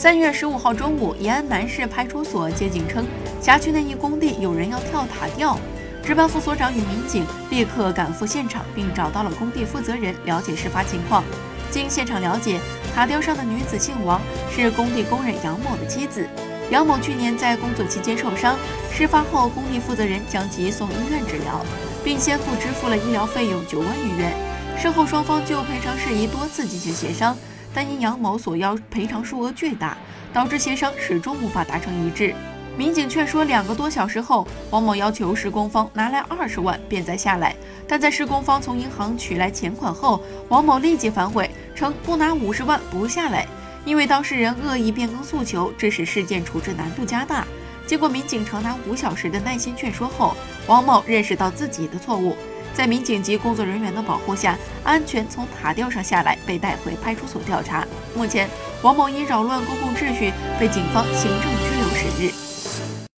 [0.00, 3.06] 三月十五号中午，延安南市派出所接警称，
[3.38, 5.58] 辖区内一工地有人要跳塔吊。
[6.02, 11.22] 值班副所长与民警立刻赶赴现场，并找到了工地负责人了解事发情况。
[11.70, 12.58] 经现场了解，
[12.94, 14.18] 塔吊上的女子姓王，
[14.50, 16.26] 是工地工人杨某的妻子。
[16.70, 18.56] 杨某去年在工作期间受伤，
[18.90, 21.60] 事发后工地负责人将其送医院治疗，
[22.02, 24.32] 并先后支付了医疗费用九万余元。
[24.78, 27.36] 事后双方就赔偿事宜多次进行协商。
[27.74, 29.96] 但因杨某所要赔偿数额巨大，
[30.32, 32.34] 导致协商始终无法达成一致。
[32.76, 37.54] 民警劝说两个多小时后，王某要求施工方拿来二十万便再下来。
[37.86, 43.46] 但在施工方从银行取来钱款后，王某立即反悔，称不拿五十万不下来。
[43.84, 47.46] 因为当事人恶意变更诉求，致使事件处置难度加大。
[47.86, 52.36] 经过民警长达五小时的耐心劝说后，王某认识到自己的错误。
[52.74, 57.86] 在民警及工作人员的保护下，安全从塔吊上下来，被带回派出所调查。
[58.14, 58.48] 目前，
[58.82, 61.79] 王某因扰乱公共秩序被警方行政拘留。